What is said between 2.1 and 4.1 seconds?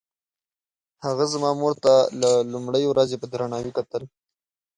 له لومړۍ ورځې په درناوي کتل.